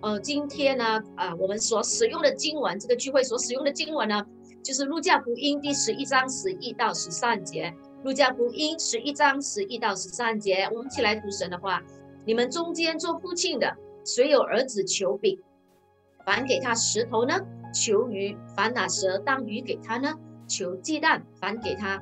[0.00, 4.24] 呃，今天呢，啊，我们所使用的经文，这个聚会所使用的经文呢，
[4.62, 7.74] 就是路加福音第十一章十一到十三节。
[8.04, 11.82] 路加福音十一章十一到十三节，我们一起来读神的话。
[12.24, 15.36] 你们中间做父亲的，谁有儿子求饼，
[16.24, 17.34] 反给他石头呢？
[17.74, 20.14] 求鱼，反拿蛇当鱼给他呢？
[20.46, 22.00] 求鸡蛋，反给他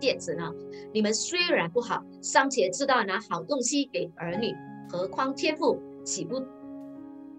[0.00, 0.50] 芥子呢？
[0.94, 4.54] 你们虽然不好，尚且知道拿好东西给儿女，
[4.88, 6.42] 何况天父岂不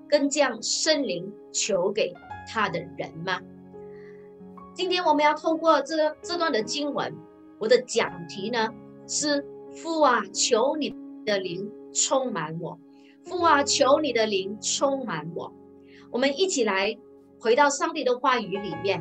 [0.10, 2.14] 更将圣灵求给
[2.48, 3.40] 他的人吗？
[4.74, 7.16] 今天我们要透过这这段的经文，
[7.60, 8.70] 我的讲题呢
[9.08, 9.46] 是
[9.76, 10.96] 父啊，求你
[11.26, 12.80] 的灵充满我，
[13.24, 15.54] 父啊，求你的灵充满我。
[16.12, 16.98] 我们一起来。
[17.40, 19.00] 回到上帝的话语里面，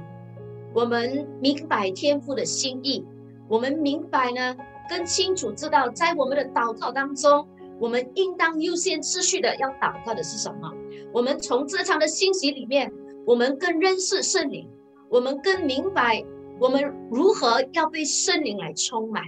[0.74, 3.02] 我们明白天父的心意，
[3.48, 4.54] 我们明白呢，
[4.90, 7.48] 更清楚知道，在我们的祷告当中，
[7.80, 10.70] 我们应当优先次序的要祷告的是什么？
[11.16, 12.92] 我们从这场的信息里面，
[13.24, 14.68] 我们更认识圣灵，
[15.08, 16.22] 我们更明白
[16.60, 19.24] 我们如何要被圣灵来充满。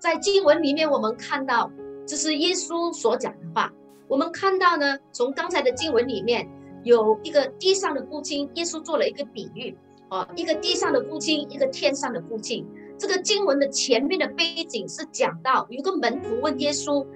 [0.00, 1.70] 在经文里面，我们看到
[2.04, 3.72] 这是耶稣所讲的话，
[4.08, 6.50] 我们看到呢，从刚才的经文里面。
[6.82, 12.66] 有一个地上的父亲，耶稣做了一个比喻，啊，一个地上的父亲，一个天上的父亲。
[12.98, 17.06] 这个经文的前面的背景是讲到，有个门徒问耶稣，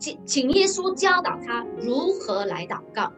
[0.00, 3.12] 请请耶稣教导他如何来祷告。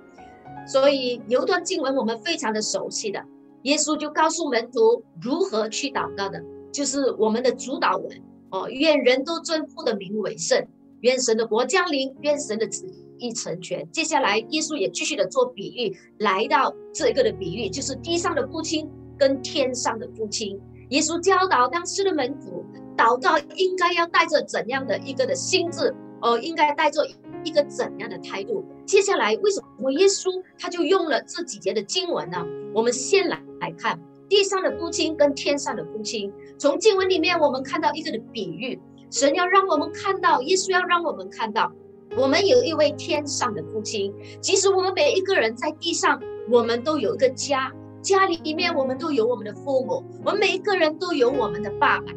[0.67, 3.25] 所以有一段经文我们非常的熟悉的，
[3.63, 10.67] 耶稣就告诉门徒如何去祷告的，就是我们的主导文，哦，愿人都尊父的名为圣，
[11.01, 13.03] 愿神的国降临，愿神的旨意。
[13.37, 13.89] 成全。
[13.93, 20.61] 接下来，耶稣也继续的做比喻，来到这个的比喻，就是地上的父亲跟天上的父亲。
[20.89, 22.65] 耶稣教导当时的门徒，
[22.97, 27.07] 祷告应该要带着怎样的一个的心智，呃，应该带着
[27.45, 28.65] 一个怎样的态度。
[28.87, 32.39] 接下来，为什么耶稣他就用了这几节的经文呢？
[32.73, 33.99] 我们先来来看
[34.29, 36.33] 地上的父亲跟天上的父亲。
[36.59, 38.81] 从经文里面，我们看到一个的比喻，
[39.11, 41.73] 神要让我们看到，耶稣要让我们看到。
[42.17, 52.13] 我们有一位天上的父亲，其实我们每一个人在地上，我们都有一个家，家里面我们都有我们的父母，我们每一个人都有我们的爸爸。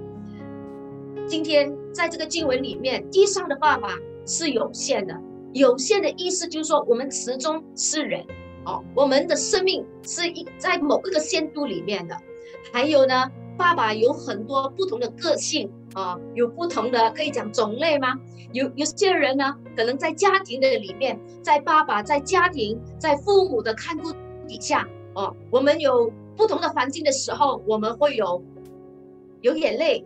[1.25, 3.87] 今天在这个经文里面，地上的爸爸
[4.25, 5.17] 是有限的，
[5.53, 8.21] 有限的意思就是说，我们始终是人
[8.65, 12.17] 哦，我们的生命是一在某一个限度里面的。
[12.73, 18.19] 还有呢，爸爸有很多不同的个性啊，有不同的可以讲种类吗？
[18.51, 24.11] 有有些人呢，可能在家庭的里面，在爸爸在家庭在父母的看顾
[24.45, 28.43] 底下哦，我们有不同的环境的时候，我们会有
[29.39, 30.05] 有眼泪，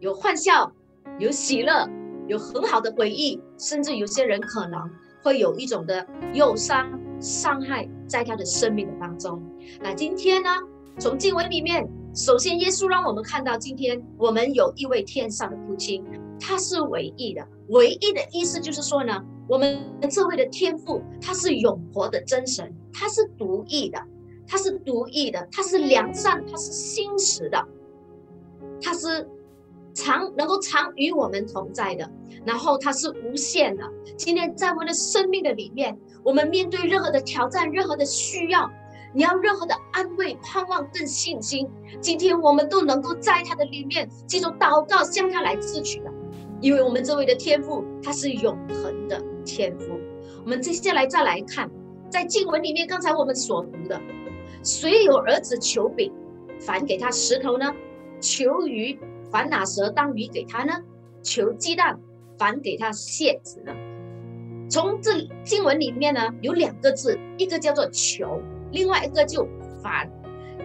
[0.00, 0.72] 有欢笑，
[1.18, 1.88] 有喜乐，
[2.26, 4.80] 有很好的回忆，甚至有些人可能
[5.22, 9.42] 会有一种的忧伤伤害在他的生命的当中。
[9.80, 10.50] 那今天呢，
[10.98, 16.04] 从经文里面，首先耶稣让我们看到，今天我们有一位天上的父亲。
[16.40, 23.98] 他是唯一的，唯一的意思就是说呢，我们这位的天赋，他是永活的真神，他是独一的，
[24.46, 27.64] 他是独一的，他是良善，他是心实的，
[28.82, 29.26] 他是
[29.94, 32.10] 常能够常与我们同在的，
[32.44, 33.88] 然后他是无限的。
[34.16, 38.70] 今天在我们的生命的里面，我们面对任何的挑战，任何的需要。
[39.16, 46.10] 你要任何的安慰、盼望、更信心，今天我们都能够在他的里面记住祷告，向他来支取的，
[46.60, 50.00] 因为我们这位的天赋他是永恒的天赋。
[50.42, 51.70] 我们接下来再来看，
[52.10, 54.00] 在经文里面，刚才我们所读的，
[54.64, 56.12] 谁有儿子求饼，
[56.58, 57.72] 反给他石头呢？
[58.20, 58.98] 求鱼，
[59.34, 60.72] 反拿蛇当鱼给他呢？
[61.20, 61.98] 求鸡蛋，
[62.38, 63.72] 反给他蟹子呢？
[64.70, 68.40] 从这经文里面呢，有两个字，一个叫做求。
[68.70, 69.44] 另外一个就
[69.82, 70.08] 反，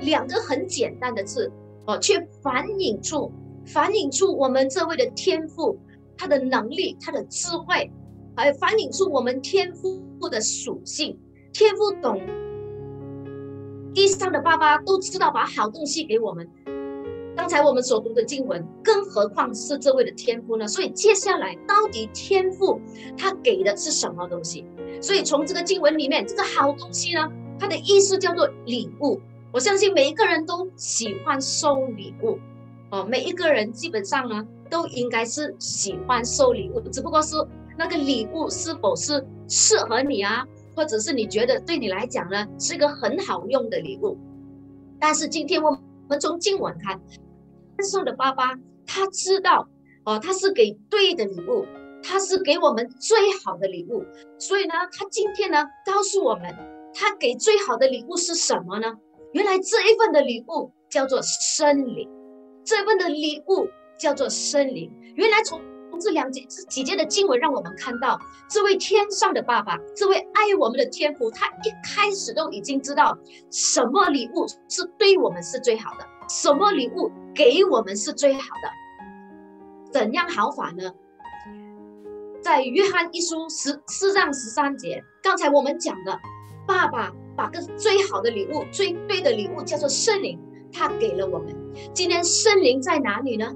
[0.01, 1.51] 两个很简单的字
[1.87, 3.31] 哦，却反映出
[3.65, 5.79] 反映出我们这位的天赋，
[6.15, 7.91] 他的能力，他的智慧，
[8.35, 11.19] 还反映出我们天赋的属性。
[11.51, 12.21] 天赋懂，
[13.95, 16.47] 地上的爸爸都知道把好东西给我们。
[17.39, 20.67] 刚才我们所读的经文，更何况是这位的天赋呢？
[20.67, 22.81] 所以接下来到底天赋
[23.17, 24.65] 他给的是什么东西？
[25.01, 27.31] 所以从这个经文里面，这个好东西呢？
[27.57, 29.21] 它的意思叫做礼物，
[29.53, 32.37] 我相信每一个人都喜欢收礼物，
[32.91, 37.37] 哦，每一个人基本上呢都应该是喜欢收礼物，只不过是
[37.77, 40.45] 那个礼物是否是适合你啊，
[40.75, 44.17] 或者是你觉得对你来讲呢是一个很好用的礼物。
[44.99, 45.71] 但是今天我
[46.09, 46.99] 们从经文看，
[47.79, 49.65] 天上的爸爸他知道，
[50.03, 51.65] 哦，他是给对的礼物，
[52.03, 54.03] 他是给我们最好的礼物。
[54.37, 56.53] 所以呢，他今天呢告诉我们，
[56.93, 58.93] 他给最好的礼物是什么呢？
[59.31, 62.09] 原来这一份的礼物叫做生灵，
[62.65, 64.91] 这份的礼物叫做生灵。
[65.15, 65.61] 原来从
[66.01, 73.17] 这两节这几节的经文，让我们看到这位天上的爸爸，这位爱我们的天父，他一开始都已经知道
[73.49, 79.91] 什么礼物是对我们是最好的，什么礼物给我们是最好的。
[79.91, 80.93] 怎样好法呢？
[82.41, 86.17] 在约翰一书十四章十三节，刚才我们讲的，
[86.67, 90.39] 爸爸把个最好的礼物、最对的礼物叫做圣灵，
[90.71, 91.55] 他给了我们。
[91.93, 93.51] 今天圣灵在哪里呢？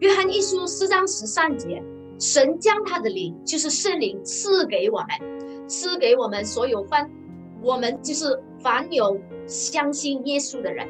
[0.00, 1.82] 约翰一书四章十三节，
[2.18, 7.08] 神将他的灵，就是圣灵赐给我们，赐给我们所有凡，
[7.62, 10.88] 我们就是凡有相信耶稣的人，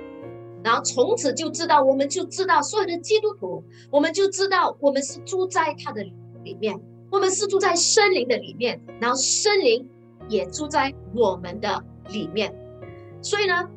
[0.64, 6.02] 然后从此就知道，我们就知道所有的基督徒，我们就知道我们是住在他的
[6.44, 6.80] 里面，
[7.10, 9.88] 我们是住在圣灵的里面，然后圣灵
[10.28, 12.54] 也住在我们的里面，
[13.20, 13.68] 所以呢，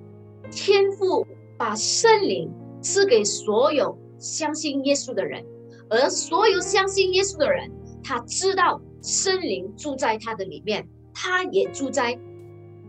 [0.52, 1.26] 天父
[1.58, 2.52] 把圣灵
[2.82, 3.98] 赐给所有。
[4.18, 5.46] 相信耶稣的人，
[5.90, 7.70] 而所有相信耶稣的人，
[8.02, 12.18] 他知道圣灵住在他的里面，他也住在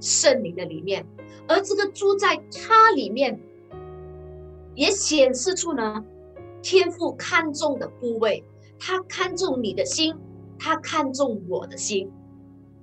[0.00, 1.04] 圣灵的里面，
[1.48, 3.38] 而这个住在他里面，
[4.76, 6.04] 也显示出呢，
[6.62, 8.44] 天父看重的部位，
[8.78, 10.14] 他看重你的心，
[10.58, 12.08] 他看重我的心，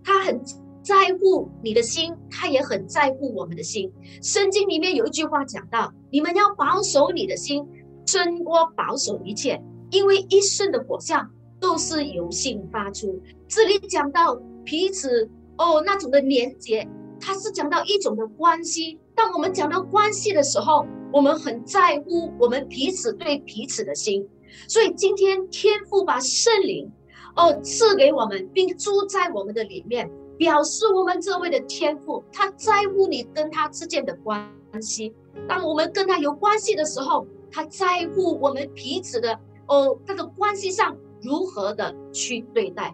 [0.03, 0.43] 他很
[0.81, 3.89] 在乎你的心，他也很在乎我们的心。
[4.21, 7.65] 圣经里面有一句话讲到：你们要保守你的心。
[8.05, 11.25] 胜过保守一切，因为一生的果效
[11.57, 13.17] 都是由心发出。
[13.47, 14.35] 这里讲到
[14.65, 15.25] 彼此
[15.57, 16.85] 哦那种的连接，
[17.17, 18.99] 它是讲到一种的关系。
[19.15, 24.27] 当我们讲到关系的时候，我们很在乎我们彼此对彼此的心。
[24.67, 26.91] 所以今天天父把圣灵
[27.35, 34.51] 哦赐给我们，并住在我们的里面，表示我们这位的天父他在乎你跟他之间的关
[34.81, 35.13] 系。
[35.47, 37.25] 当我们跟他有关系的时候。
[37.55, 42.91] 他在乎我们彼此的哦，这个关系上如何的去对待。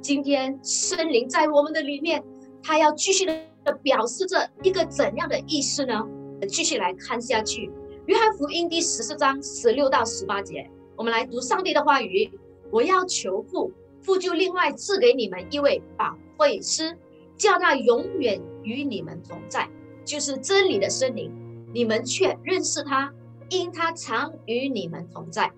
[0.00, 2.24] 今天圣灵在我们的里面，
[2.62, 6.02] 他要继续的表示着一个怎样的意思呢？
[6.48, 7.70] 继续来看下去，
[8.06, 12.30] 约翰福音第十四章十六到十八节，我们来读上帝的话语。
[12.70, 13.72] 我要求父，
[14.02, 16.96] 父就另外赐给你们一位保惠师，
[17.36, 19.68] 叫他永远与你们同在，
[20.04, 21.32] 就是真理的圣灵，
[21.74, 23.12] 你们却认识他。
[23.48, 25.50] 因他常与你们同在，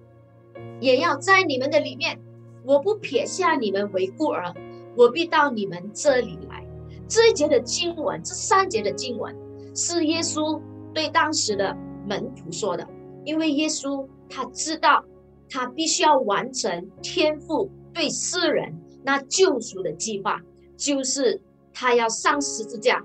[0.81, 2.19] 也要在你们的里面。
[2.65, 4.55] 我不撇下你们为孤儿，
[4.97, 6.67] 我必到你们这里来。
[7.07, 9.37] 这一节的经文，这三节的经文，
[9.75, 10.59] 是耶稣
[10.93, 12.87] 对当时的门徒说的。
[13.25, 15.05] 因为耶稣他知道，
[15.49, 18.75] 他必须要完成天父对世人
[19.05, 20.41] 那救赎的计划，
[20.77, 21.41] 就是
[21.73, 23.01] 他要上十字架，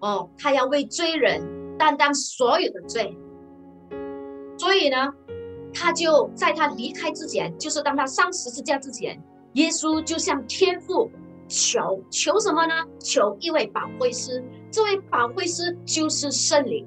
[0.00, 1.42] 哦，他要为罪人
[1.76, 3.16] 担当所有的罪。
[4.56, 5.12] 所以呢，
[5.72, 11.10] 他就在他离开之前，就是当他上十字架之前，耶稣就向天父
[11.46, 12.74] 求求什么呢？
[12.98, 14.42] 求一位保惠师。
[14.70, 16.86] 这位保惠师就是圣灵。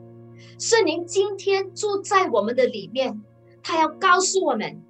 [0.62, 3.20] 圣灵今天住在我们的里面，
[3.64, 4.84] 他要告诉我们，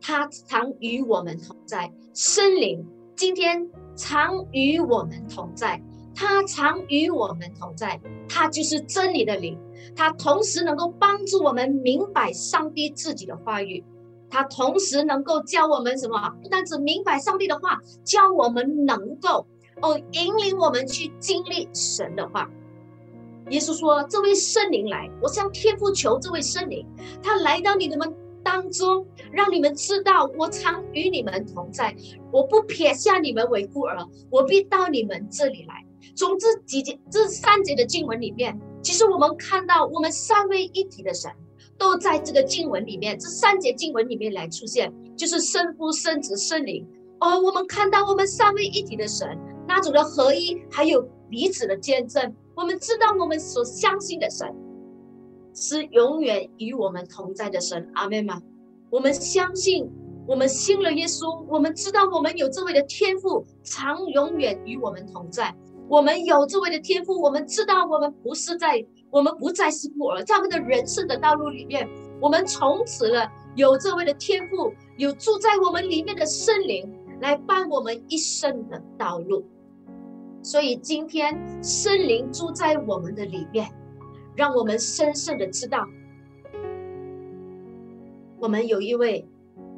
[0.00, 1.92] 他常与我们同在。
[2.14, 5.82] 圣灵今天常与我们同在，
[6.14, 9.58] 他常与我们同在，他就是真理的灵。
[9.96, 13.84] 他同时能够帮助我们明白上帝自己的话语，
[14.30, 16.30] 他同时能够教我们什么？
[16.40, 19.48] 不单只明白上帝的话，教我们能够
[19.80, 22.48] 哦引领我们去经历神的话。
[23.52, 26.86] 耶稣说：“这位圣灵来，我向天父求这位圣灵，
[27.22, 27.98] 他来到你们
[28.42, 31.94] 当中，让你们知道我常与你们同在，
[32.32, 35.84] 我不撇下你们为孤儿，我必到你们这里来。”
[36.16, 38.58] 从这几节、这三节的经文里面。
[38.82, 41.30] 其实我们看到，我们三位一体的神
[41.78, 46.84] 都在这个经文里面，这三节经文里面来出现，就是圣父、圣子、圣灵。
[47.20, 52.34] 而我们看到我们三位一体的神那种的合一，还有彼此的见证。
[52.54, 54.46] 我们知道，我们所相信的神
[55.54, 57.90] 是永远与我们同在的神。
[57.94, 58.40] 阿门吗？
[58.90, 59.90] 我们相信，
[60.26, 65.54] 我们信了耶稣，我们知道我们有这位的天赋，常永远与我们同在。
[65.88, 71.88] 我们有这位的天赋，我们知道我们不是在，我们不再是孤儿，在我们的人生的道路里面，
[72.20, 76.90] 我们从此了有这位的天赋，有住在我们里面的圣灵
[77.20, 79.44] 来伴我们一生的道路。
[80.42, 83.70] 所以今天圣灵住在我们的里面，
[84.34, 85.86] 让我们深深的知道，
[88.40, 89.24] 我们有一位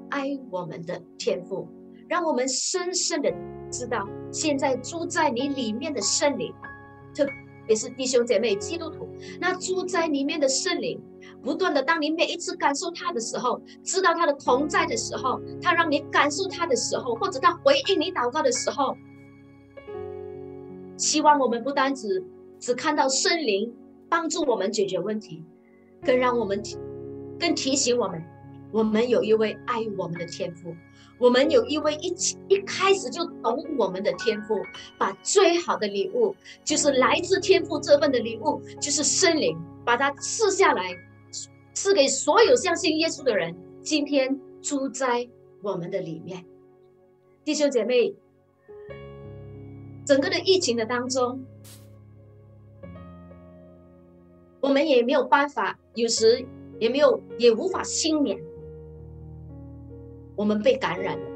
[0.09, 1.69] 爱我们的天赋，
[2.09, 3.31] 让我们深深的
[3.71, 6.51] 知道，现在住在你里面的圣灵，
[7.15, 7.27] 特
[7.67, 9.07] 别是弟兄姐妹基督徒，
[9.39, 10.99] 那住在里面的圣灵，
[11.43, 18.97] 不断的，当你每一次感受他的时候，知道他的同在的时候，他让你感受他的时候，或者他回应你祷告的时候，
[20.97, 22.25] 希望我们不单只
[22.59, 23.75] 只看到圣灵
[24.09, 25.43] 帮助我们解决问题，
[26.03, 26.63] 更让我们
[27.39, 28.23] 更提醒我们，
[28.73, 30.75] 我们有一位爱我们的天父。
[31.17, 34.61] 我们有一位一起一开始就懂我们的天赋，
[34.99, 36.35] 把最好的礼物，
[36.65, 40.91] 就是来自天赋这份的礼物，就是圣灵，把它赐下来，
[41.73, 43.57] 赐给所有相信耶稣的人。
[43.81, 45.29] 今天住在
[45.63, 46.45] 我们的里面，
[47.45, 48.13] 弟兄姐妹，
[50.05, 51.45] 整个的疫情的当中，
[54.61, 56.47] 我们也没有办法，有时
[56.79, 58.39] 也没有，也无法幸免。
[60.37, 61.27] 我们被感染了，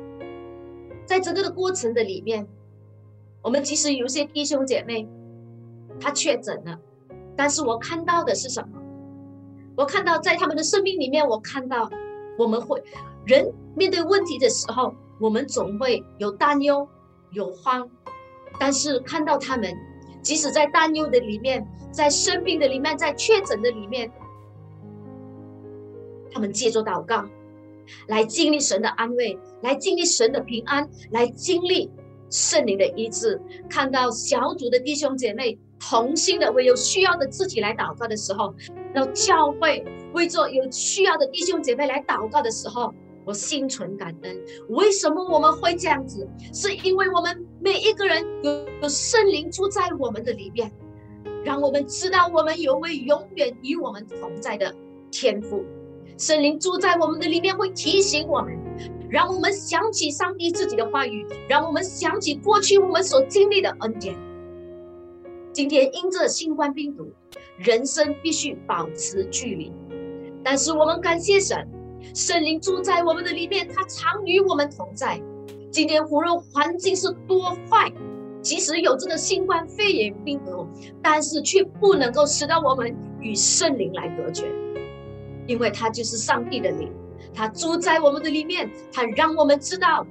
[1.06, 2.46] 在整个的过程的里面，
[3.42, 5.08] 我们其实有些弟兄姐妹
[6.00, 6.78] 他确诊了，
[7.36, 8.82] 但是我看到的是什么？
[9.76, 11.88] 我看到在他们的生命里面，我看到
[12.36, 12.82] 我们会
[13.24, 16.88] 人面对问题的时候，我们总会有担忧、
[17.30, 17.88] 有慌，
[18.58, 19.74] 但是看到他们，
[20.22, 24.10] 即使在担忧的里面，在生病的里面，在确诊的里面，
[26.32, 27.24] 他们借着祷告。
[28.06, 31.90] 来经历神的安慰，来经历神的平安，来经历
[32.28, 33.40] 圣灵的医治。
[33.68, 38.54] 看到小组的弟兄姐妹同心的为有需要的自己来祷告的时候，
[38.94, 42.92] 到教会为做有需要的弟兄姐妹来祷告的时候，
[43.28, 44.42] 我心存感恩。
[44.70, 46.26] 为什么我们会这样子？
[46.54, 50.72] 是因为我们每一个人有有圣灵住在我们的里面，
[51.44, 54.74] 让我们知道我们有位永远与我们同在的
[55.10, 55.62] 天父。
[56.16, 58.58] 圣灵住在我们的里面，会提醒我们，
[59.10, 64.16] 让我们想起上帝自己的话语，让我们想起过去我们所经历的恩典。
[65.52, 67.12] 今天因着新冠病毒，
[67.58, 69.70] 人生必须保持距离，
[70.42, 71.68] 但是我们感谢神，
[72.14, 75.20] 圣灵住在我们的里面，他常与我们同在。
[75.70, 77.92] 今天无论环境是多坏，
[78.40, 80.66] 即使有这个新冠肺炎病毒，
[81.02, 84.46] 但是却不能够使到我们与圣灵来隔绝。
[85.46, 86.92] 因为他就是上帝的灵，
[87.34, 90.06] 他住在我们的里面，他让我们知道，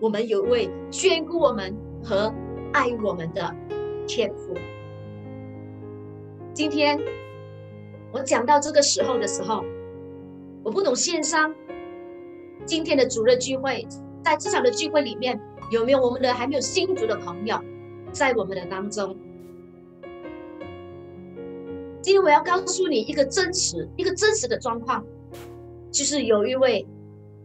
[0.00, 2.32] 我们有一位眷顾我们和
[2.72, 3.54] 爱我们的
[4.06, 4.54] 天父。
[6.52, 7.00] 今天
[8.12, 9.64] 我讲到这个时候的时候，
[10.64, 11.52] 我不懂线上
[12.64, 13.84] 今天的主日聚会，
[14.22, 15.40] 在这场的聚会里面
[15.70, 17.58] 有没有我们的还没有新主的朋友
[18.12, 19.16] 在我们的当中？
[22.00, 25.04] 今天我要告诉你一个真实、一个真实的状况，
[25.90, 26.86] 就是有一位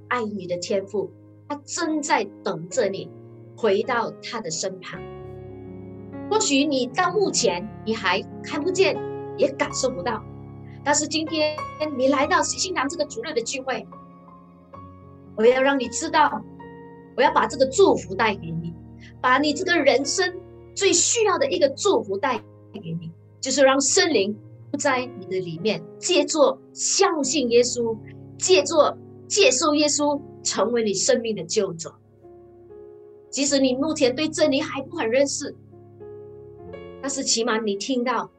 [0.10, 1.12] 爱你的天父，
[1.48, 3.10] 他正在等着你
[3.56, 5.02] 回到他的身旁。
[6.30, 8.96] 或许你到目前你还看不见，
[9.38, 10.24] 也感受不到，
[10.88, 11.54] 但是今天
[11.98, 13.86] 你来到喜信堂这个主日的聚会，
[15.36, 16.42] 我要让你知道，
[17.18, 18.74] 我要把这个祝福带给你，
[19.20, 20.34] 把你这个人生
[20.74, 22.38] 最需要的一个祝福带
[22.72, 24.34] 给你，就是让圣灵。
[24.80, 27.98] 在你的里面，借助相信耶稣，
[28.38, 28.76] 借助
[29.28, 31.90] 接受耶稣，成为你生命的救主。
[33.30, 35.54] 即使你目前对真理还不很认识，
[37.02, 38.30] 但是起码你听到，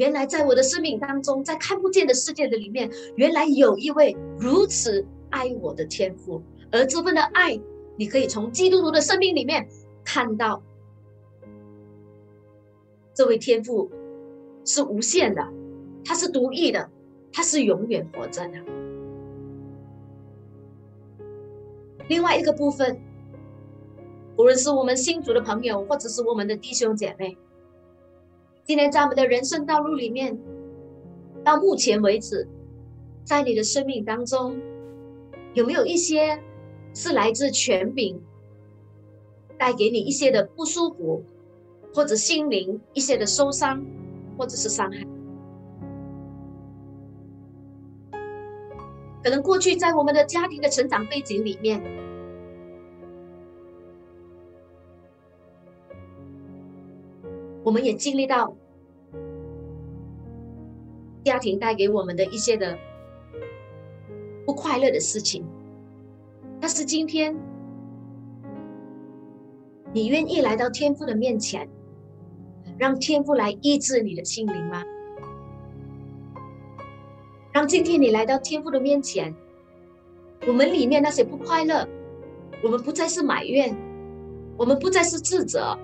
[0.00, 6.42] 原来在我的生命当中，在看不见的世界的里面，原来有一位如此爱我的天赋，
[6.72, 7.60] 而这份的爱，
[7.98, 9.68] 你可以从基督徒的生命里面
[10.02, 10.62] 看到
[13.14, 13.90] 这位天赋。
[14.62, 15.42] 是无限的，
[16.04, 16.88] 他是独一的，
[17.32, 18.58] 他是永远活着的。
[22.08, 23.00] 另外一个部分，
[24.36, 27.36] 无论是我们新主的朋友，或者是我们的弟兄姐妹，
[28.70, 30.38] 今天在我们的人生道路里面，
[31.42, 32.46] 到目前为止，
[33.24, 34.56] 在你的生命当中，
[35.54, 36.40] 有没有一些
[36.94, 38.22] 是来自权柄
[39.58, 41.24] 带给你一些的不舒服，
[41.92, 43.84] 或者心灵一些的受伤？
[44.38, 45.04] 或者是伤害，
[49.24, 51.82] 可能过去在我们的家庭的成长背景里面，
[57.64, 58.56] 我们也经历到
[61.24, 62.78] 家庭带给我们的一些的
[64.46, 65.44] 不快乐的事情，
[66.60, 67.36] 但是今天，
[69.92, 71.68] 你愿意来到天父的面前？
[72.78, 74.82] 让天父来医治你的心灵吗？
[77.52, 79.34] 让今天你来到天父的面前，
[80.46, 81.86] 我们里面那些不快乐、
[82.62, 83.76] 我们不再是埋怨，
[84.56, 85.76] 我们不再是自责，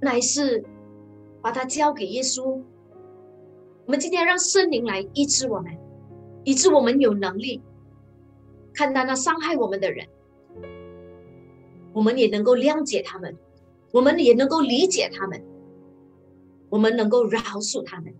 [0.00, 0.64] 乃是
[1.44, 2.62] 把它交给耶稣。
[3.84, 5.76] 我们今天让圣灵来医治我们，
[6.42, 7.60] 医治我们有能力
[8.72, 10.08] 看到那伤害我们的人，
[11.92, 13.36] 我们也能够谅解他们，
[13.92, 15.44] 我们也能够理解他们，
[16.70, 18.14] 我们能够饶恕他们。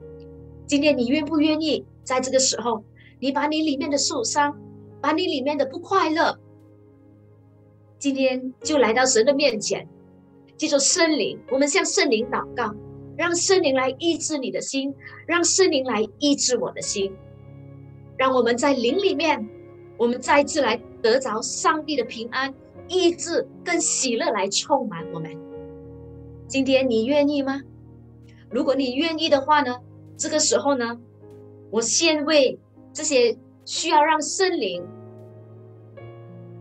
[0.66, 2.84] 今天你愿不愿意在这个时候，
[3.20, 4.54] 你把你里面的受伤，
[5.00, 6.38] 把你里面的不快乐，
[7.98, 9.88] 今天就来到神的面前，
[10.58, 12.74] 记住圣灵，我们向圣灵祷告。
[13.16, 14.94] 让圣灵来医治你的心，
[15.26, 17.14] 让圣灵来医治我的心，
[18.16, 19.48] 让我们在灵里面，
[19.96, 22.52] 我们再次来得着上帝的平安、
[22.88, 25.30] 医治跟喜乐来充满我们。
[26.48, 27.62] 今天你愿意吗？
[28.50, 29.76] 如果你愿意的话呢？
[30.16, 31.00] 这个时候呢，
[31.70, 32.56] 我先为
[32.92, 34.86] 这些需要让圣灵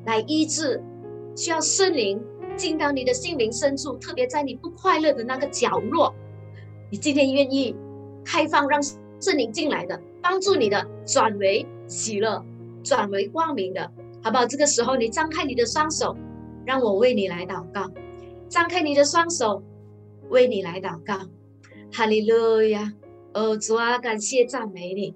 [0.06, 0.82] 来医治、
[1.36, 2.20] 需要圣灵
[2.58, 6.14] 进到你的心灵深处，特别在你不快乐的那个角落。
[6.94, 7.76] 你今天愿意
[8.24, 8.80] 开放让
[9.20, 12.46] 圣灵进来的，帮助你的转为喜乐，
[12.84, 14.46] 转为光明的，好不好？
[14.46, 16.16] 这个时候，你张开你的双手，
[16.68, 17.90] 让我为你来祷告。
[18.48, 19.64] 张开你的双手，
[20.30, 21.28] 为你来祷告。
[21.92, 22.94] 哈利路亚！
[23.34, 25.16] 哦，主啊，感谢赞美你。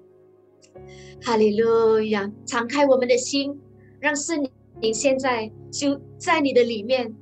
[1.22, 2.28] 哈利路亚！
[2.44, 3.56] 敞开我们的心，
[4.00, 4.44] 让圣
[4.80, 7.14] 灵现在就在你的里面，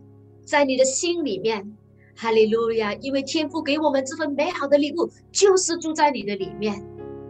[0.47, 1.76] 在你的心里面。
[2.17, 2.95] 哈利路亚！
[2.95, 6.83] 因为天父给我们这份美好的礼物，就是住在你的里面，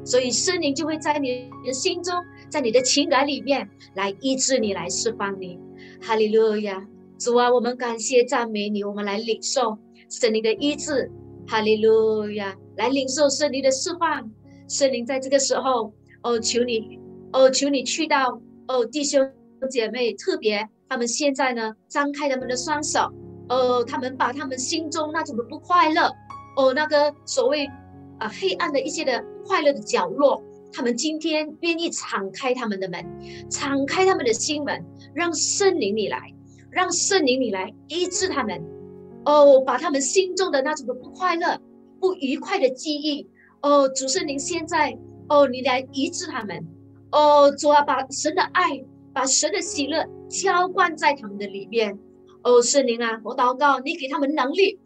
[0.04, 2.14] 所以圣灵就会在你的心中，
[2.48, 5.58] 在你的情感里面来医治你，来释放你。
[6.00, 6.86] 哈利路亚！
[7.18, 9.76] 主啊，我们感谢赞美你，我们来领受
[10.08, 11.10] 圣灵的医治。
[11.48, 12.56] 哈利路亚！
[12.76, 14.30] 来领受圣灵的释放。
[14.68, 16.98] 圣灵在这个时候，哦，求你，
[17.32, 19.28] 哦，求你去到，哦，弟兄
[19.68, 23.12] 姐妹，特别他们现在呢，张开他们的双手。
[23.48, 26.10] 呃，他们把他们心中那种的不快乐，
[26.56, 27.66] 哦，那个所谓
[28.18, 33.04] 啊黑暗的一些的快乐的角落，他们今天愿意敞开他们的门，
[33.48, 36.34] 敞开他们的心门，让圣灵你来，
[36.70, 38.60] 让圣灵你来医治他们，
[39.24, 41.60] 哦，把他们心中的那种的不快乐、
[42.00, 43.28] 不愉快的记忆，
[43.62, 46.66] 哦，主圣灵现在，哦，你来医治他们，
[47.12, 51.96] 哦，主啊，把神的爱，把神的喜乐浇灌在他们的里面。
[52.46, 54.78] 哦，圣灵啊，我祷告，你给他们能力，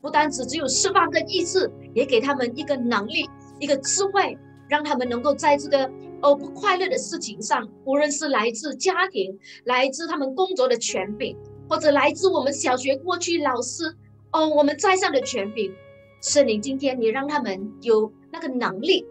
[0.00, 3.28] 不单只只有释放跟意志，也给他们一个能力，
[3.58, 5.90] 一个智慧，让他们能够在这个
[6.22, 11.36] 哦不快乐的事情上，无论是来自家庭，来自他们工作的权柄，
[11.68, 13.92] 或者来自我们小学过去老师
[14.30, 15.74] 哦我们在上的权柄，
[16.22, 19.04] 圣灵今天你让他们有那个能力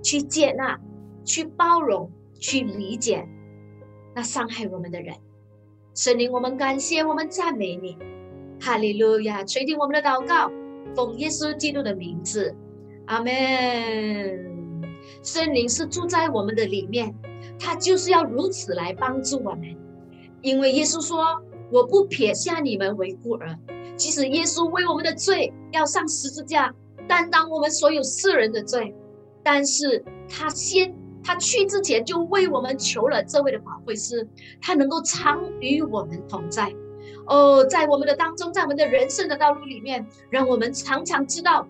[0.00, 0.78] 去接纳、
[1.24, 3.26] 去包容、去理解
[4.14, 5.16] 那伤害我们的人。
[5.94, 7.98] 神灵，我们感谢，我们赞美你，
[8.58, 9.44] 哈利路亚！
[9.44, 10.50] 垂听我们的祷告，
[10.96, 12.54] 奉耶稣基督的名字，
[13.04, 13.30] 阿门。
[15.22, 17.14] 圣灵是住在我们的里面，
[17.58, 19.76] 他就是要如此来帮助我们，
[20.40, 23.54] 因为耶稣说：“我不撇下你们为孤儿。”
[23.94, 26.74] 即使耶稣为我们的罪要上十字架，
[27.06, 28.94] 担当我们所有世人的罪，
[29.42, 31.01] 但是他先。
[31.24, 34.28] 他去之前就为我们求了这位的宝贵师，
[34.60, 36.74] 他能够常与我们同在，
[37.26, 41.66] 哦，在我们的当中，在我们的人生的道路里面，让我们常常知道，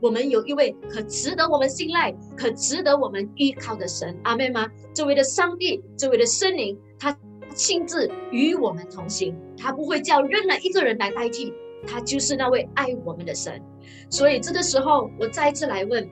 [0.00, 4.16] 我们有一位可值得我们信赖、可值得我们依靠的神。
[4.24, 4.66] 阿妹吗？
[4.94, 7.16] 这位的上帝，这位的圣灵，他
[7.54, 11.52] 亲自与我们同行，他不会叫任何一个人来代替，
[11.86, 13.62] 他就是那位爱我们的神。
[14.08, 16.08] 所以这个时候，我再次来问，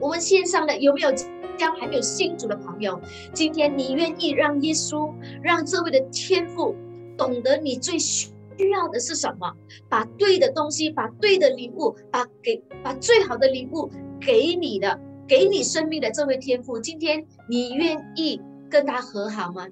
[0.00, 1.10] 我们线上的有没有？
[1.56, 3.00] 将还没有信主的朋友，
[3.32, 5.12] 今天你愿意让耶稣，
[5.42, 6.74] 让这位的天父
[7.16, 8.28] 懂得你最需
[8.72, 9.52] 要的是什么？
[9.88, 13.90] 把对的东西，把对的礼物，把给把最好的礼物
[14.20, 18.40] 给你的，给你生命的这位天父，今天你愿意
[18.70, 19.66] 跟他和好吗？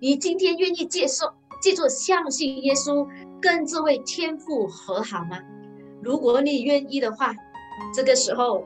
[0.00, 3.06] 你今天愿意接受，记住相信耶稣，
[3.40, 5.38] 跟这位天父和好吗？
[6.02, 7.34] 如果你愿意的话，
[7.94, 8.64] 这个时候。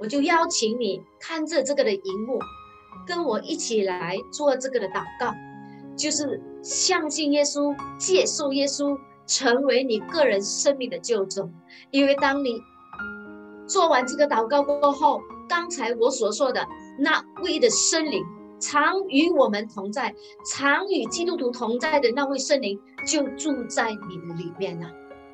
[0.00, 2.38] 我就邀请你看着这个的荧幕，
[3.06, 5.34] 跟我一起来做这个的祷告，
[5.96, 11.50] 就是相信耶稣，接受耶稣，成为你个人生命的救主。
[11.90, 12.60] 因为当你
[13.66, 16.64] 做完这个祷告过后，刚才我所说的
[16.98, 18.24] 那位的圣灵，
[18.60, 20.14] 常与我们同在，
[20.46, 24.88] 常与基督徒同在的那位圣灵，就住在你的里面了，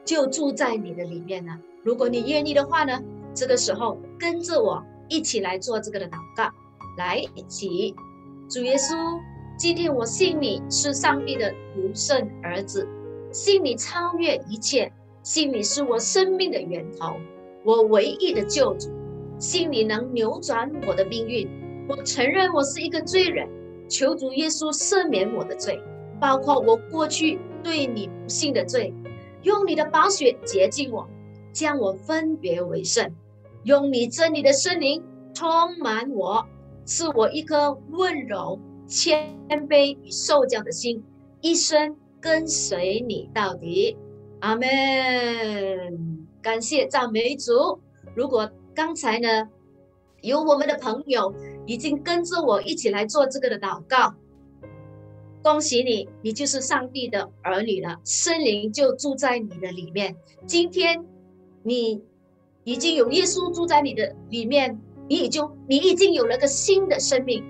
[0.04, 1.58] 就住在你的里面了。
[1.82, 2.98] 如果你愿意的话呢？
[3.34, 6.48] 这个时候，跟着我一起来做这个的祷告，
[6.96, 7.94] 来一起，
[8.48, 8.94] 主耶稣，
[9.58, 12.86] 今天我信你是上帝的独生儿子，
[13.32, 14.92] 信你超越一切，
[15.22, 17.16] 信你是我生命的源头，
[17.64, 18.88] 我唯一的救主，
[19.38, 21.48] 信你能扭转我的命运。
[21.88, 23.48] 我承认我是一个罪人，
[23.88, 25.78] 求主耶稣赦免我的罪，
[26.20, 28.94] 包括我过去对你不信的罪，
[29.42, 31.06] 用你的宝血洁净我，
[31.52, 33.12] 将我分别为圣，
[33.64, 35.48] 用你真理的圣灵充
[35.78, 36.46] 满我，
[36.84, 38.60] 赐我一颗温柔。
[38.86, 39.34] 谦
[39.66, 41.02] 卑与受教的心，
[41.40, 43.96] 一生跟随你到底。
[44.40, 44.68] 阿门。
[46.42, 47.80] 感谢赞美主。
[48.14, 49.48] 如果刚才呢，
[50.20, 54.14] 有我们的朋友已经跟着我一起来做这个的祷告，
[55.42, 60.14] 恭喜你，你就是上帝的儿女了，圣灵就住在你的里面。
[60.46, 61.06] 今天
[61.62, 62.02] 你
[62.64, 67.44] 已经有耶稣住在你的里面，你已经你已经有了个新的生命。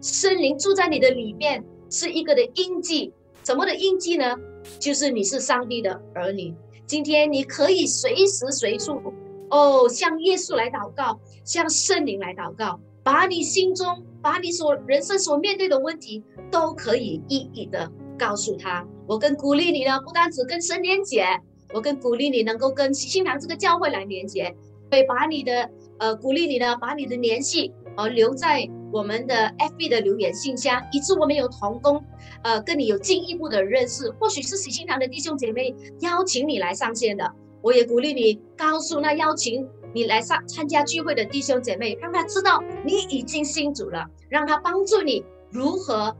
[0.00, 3.12] 圣灵住在你的里面，是一个的印记。
[3.42, 4.36] 怎么的印记呢？
[4.78, 6.54] 就是你是上帝的儿女。
[6.86, 9.00] 今天你可以随时随处
[9.50, 18.86] 哦，向耶稣来祷告，向圣灵来祷告，把你心中、把你所人生所面对的问题，都可以一一的告诉他。
[19.06, 21.24] 我更鼓励你呢，不单只跟神连结，
[21.72, 24.54] 我更鼓励你能够跟喜新堂这个教会来连接，
[24.90, 28.68] 会把你的呃鼓励你呢，把你的联系呃留在。
[28.92, 32.04] 我们的 FB 的留言信箱，以致我们有同工，
[32.42, 46.16] 呃，跟你有进一步的认识，或许是喜心堂的弟兄姐妹邀请你来上线的，我也鼓励你告诉那邀请你来上参加聚会的弟兄姐妹，让他知道你已经信主了，让他帮助你如何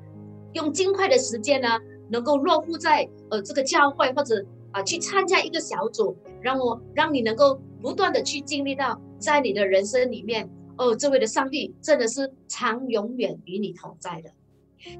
[0.52, 1.70] 用尽快的时间呢，
[2.08, 10.50] 能够落户在呃这个教会或者啊去参加一个小组，让我让你能够不断的去经历到在你的人生里面。
[10.76, 14.30] 哦，这位的上帝真的是常永远与你同在的。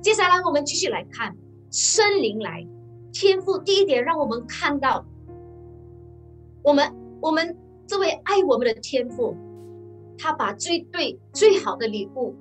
[0.02, 1.34] 接下来我们继续来看
[1.70, 2.66] 生灵来
[3.14, 3.56] 天赋。
[3.56, 5.06] 第一点，让我们看到
[6.62, 7.56] 我们我们
[7.86, 9.34] 这位爱我们的天赋，
[10.18, 12.34] 他把最对最好的礼物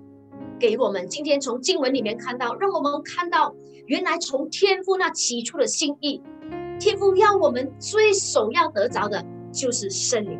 [0.60, 1.08] 给我们。
[1.08, 6.22] 今天从经文里面看到，让我们看到原来从天赋那起初的心意，
[6.80, 10.40] 天赋要我们最首要得着的就是圣灵。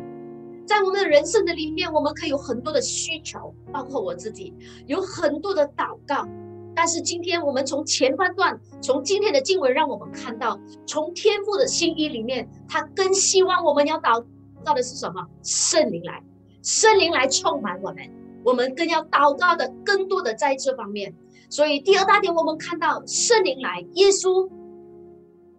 [0.66, 4.54] 在我们的人生的里面，我们可以有很多的需求，包括我自己
[4.86, 6.26] 有很多的祷告。
[6.74, 14.24] 但是今天我们从前半段，从今天的经文，让我们看到，从天父的心意里面，他更希望我们要祷
[14.64, 15.26] 告的是什么？
[15.42, 16.22] 圣灵来，
[16.62, 18.08] 圣灵来充满我们，
[18.44, 21.12] 我们更要祷告的更多的在这方面。
[21.50, 24.48] 所以第二大点，我们看到圣灵来，耶稣，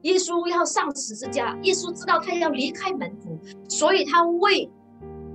[0.04, 4.70] 耶稣要上十字架，耶稣知道他要离开门徒，所以他为。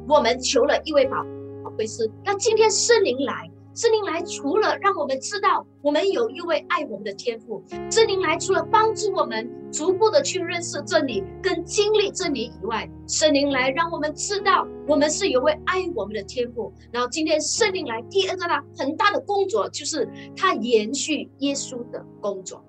[0.08, 1.16] 我们求了一位宝
[1.64, 16.72] 宝贵师，那今天圣灵来，圣灵来除了让我们知道我们有一位爱我们的天赋，圣灵来除了帮助我们逐步的去认识真理跟经历真理以外，圣灵来让我们知道我们是有位爱我们的天赋。
[16.92, 22.64] 然后今天圣灵来第二个呢，很大的工作就是他延续耶稣的工作。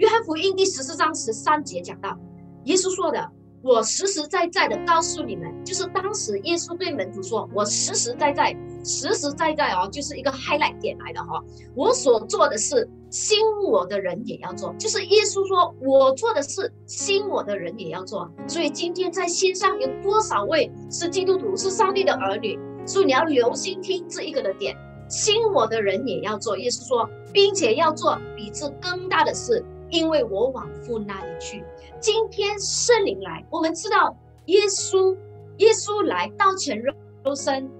[0.00, 2.18] 约翰福音第十四章十三节讲到，
[2.64, 3.30] 耶稣说的。
[3.62, 11.44] 我实实在在的告诉你们，就是当时耶稣对门徒说：“我实实在在，实实在在哦，就是一个 highlight 点来的哈。
[11.74, 14.74] 我所做的事，信我的人也要做。
[14.78, 18.26] 就是耶稣说我做的事，信我的人也要做。
[18.48, 22.58] 所以今天在线上有多少位是基督徒，是上帝的儿女？
[22.86, 24.74] 所以你要留心听这一个的点，
[25.10, 26.56] 信我的人也要做。
[26.56, 31.64] 耶稣说，并且要做比这更大的事，因为我往父那里去。
[32.00, 35.16] 今天圣灵来，我们知道耶稣，
[35.58, 36.94] 耶稣来道成肉
[37.34, 37.70] 身，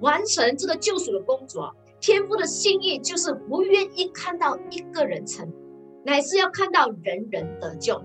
[0.00, 1.74] 完成这个救赎的工作。
[2.00, 5.52] 天父的心意就是不愿意看到一个人成，
[6.04, 8.00] 乃是要看到人人得救。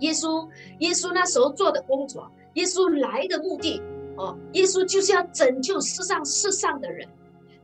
[0.00, 0.48] 耶稣，
[0.80, 3.80] 耶稣那时候做的工作，耶稣来的目的，
[4.16, 7.06] 哦，耶稣就是要拯救世上世上的人，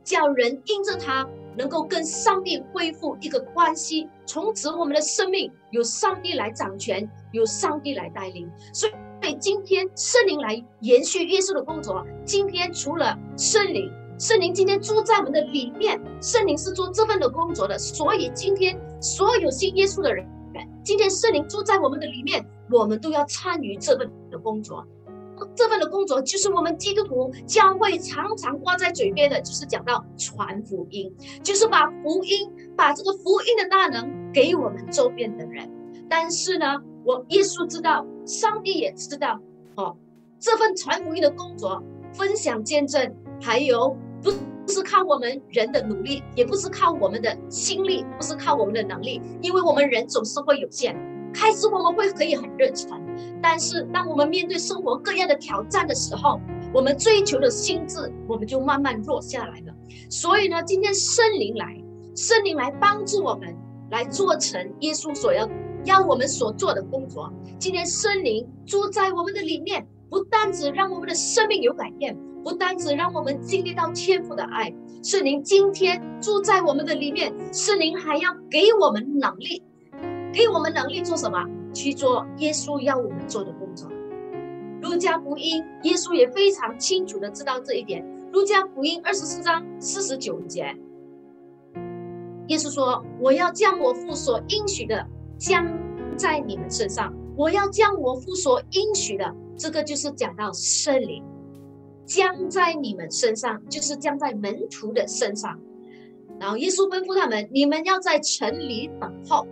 [0.03, 1.27] 叫人因着他。
[1.57, 8.49] 能够跟上帝恢复一个关系，从此我们的生命有上帝来掌权，有上帝来带领。
[8.73, 12.05] 所以今天圣灵来延续耶稣的工作。
[12.25, 17.77] 今天除了圣灵，圣灵今天住在我们的里面，圣灵是做这份的工作的。
[17.77, 20.25] 所以今天所有信耶稣的人，
[20.83, 24.85] 今天圣灵住在我们的里面，我们都要参与这份的工作。
[25.55, 35.69] 这份的工作就是我们基督徒教会常常挂在嘴边的，就是讲到传福音，就是把福音、把这个福音的大能给我们周边的人。
[36.09, 36.65] 但是呢，
[37.03, 39.39] 我耶稣知道，上帝也知道，
[39.75, 39.95] 哦，
[40.39, 44.31] 这份传福音的工作、分享见证，还有不
[44.67, 50.95] 是靠我们人的努力，也不是靠我们的心力，不是靠我们的能力，因为我们人总是会有限。
[51.33, 53.01] 开始我们会可以很热忱，
[53.41, 56.39] 但是当我们面对生活各样的挑战的时候，
[56.73, 59.73] 我们追求的心智我们就慢慢弱下来了。
[60.09, 61.81] 所以呢，今天圣灵来，
[62.15, 63.55] 圣灵来帮助我们
[63.91, 65.49] 来做成耶稣所要
[65.85, 67.31] 要我们所做的工作。
[67.57, 72.17] 今天圣灵住在我们的里面，不单只让我们的生命有改变。
[72.41, 79.61] 不单只让我们经历到天父的爱，是您今天住在我们的里面，是您还要给我们能力，
[80.33, 81.45] 给我们能力做什么？
[81.71, 83.87] 去做耶稣要我们做的工作。
[84.81, 88.03] 路加福音，耶稣也非常清楚的知道这一点。
[88.31, 90.75] 路加福音二十四章四十九节，
[92.47, 95.05] 耶稣说：“我要将我父所应许的
[95.37, 95.67] 将
[96.17, 101.23] 在你们身上，我要将我父所应许的，这个就是讲到圣灵。”
[102.05, 105.59] 将在你们身上，就是将在门徒的身上。
[106.39, 109.45] 然后耶稣吩咐他们：“你们要在城里等候。”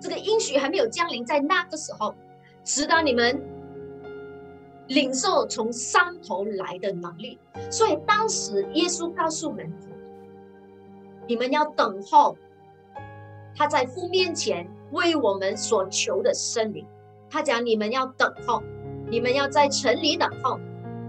[0.00, 2.14] 这个应许还没有降临，在那个时候，
[2.64, 3.40] 直到你们
[4.88, 7.38] 领受从上头来的能力。
[7.70, 9.88] 所以当时耶稣告诉门徒
[11.26, 12.36] ：“你们要等候
[13.54, 16.86] 他在父面前为我们所求的圣灵。”
[17.28, 18.62] 他讲：“你们要等候，
[19.10, 20.58] 你们要在城里等候。”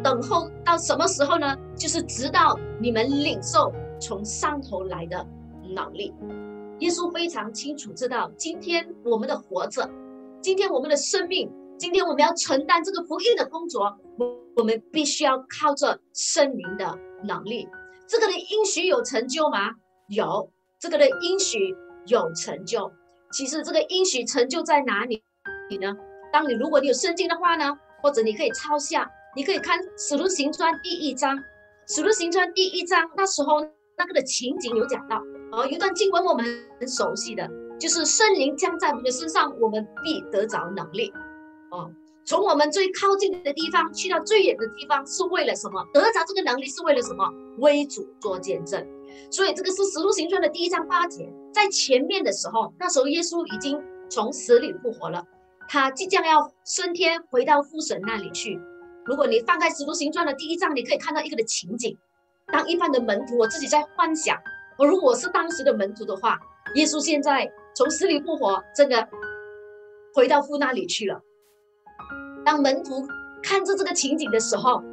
[0.03, 1.57] 等候到什么时候呢？
[1.75, 5.25] 就是直到你们领受从上头来的
[5.69, 6.13] 能力。
[6.79, 9.89] 耶稣非常清楚知道，今天我们的活着，
[10.41, 13.97] 今天我们的生命，今天我们要承担这个福音的工作，
[14.55, 17.67] 我们必须要靠着圣灵的能力。
[18.07, 19.71] 这个的应许有成就吗？
[20.07, 22.91] 有，这个的应许有成就。
[23.31, 25.21] 其实这个应许成就在哪里
[25.69, 25.95] 你呢？
[26.31, 29.09] 当你如果你有圣经的话呢，或者你可以抄下。
[29.35, 31.37] 你可以看《使徒行传》第一章，
[31.87, 33.61] 《使徒行传》第一章那时候
[33.95, 36.45] 那个的情景有讲到，哦，一段经文我们
[36.79, 41.11] 很熟悉的，就是圣灵降在我们的身上，我们必得着能力。
[41.71, 41.89] 哦，
[42.25, 45.85] 从我们最靠近的地方去到最远的地方，是为了什么？
[45.93, 47.29] 得着这个能力是为了什么？
[47.59, 48.85] 为主做见证。
[49.31, 55.23] 所以这个是《使徒行传》的第一章八节，在前面的时候，那时候耶稣已经从死里复活了，
[55.69, 58.59] 他即将要升天，回到父神那里去。
[59.05, 61.97] 如果你翻开《使徒行传》的第一章，你可以看到一个的情景。
[62.47, 64.37] 当一般的门徒，我自己在幻想，
[64.77, 66.39] 我如果是当时的门徒的话，
[66.75, 69.07] 耶稣现在从死里复活，真的
[70.13, 71.21] 回到父那里去了。
[72.45, 73.07] 当门徒
[73.41, 74.83] 看着这个情景的时候，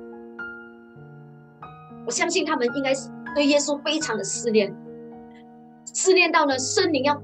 [2.07, 4.75] 我相信他们应该是对耶稣非常的思念，
[5.93, 7.15] 思念到呢圣灵要，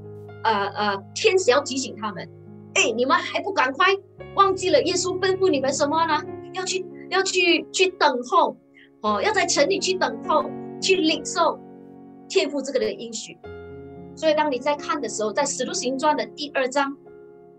[0.45, 2.29] 呃呃，天使要提醒他们，
[2.75, 3.89] 哎，你们还不赶快
[4.35, 6.23] 忘记了耶稣吩咐你们什么呢？
[6.53, 8.57] 要去，要去，去等候，
[9.03, 10.45] 哦，要在城里去等候，
[10.81, 11.59] 去领受
[12.31, 13.37] 天赋这个的应许。
[14.17, 16.97] 所以，当你在看的时候，在《使徒行传》的第二章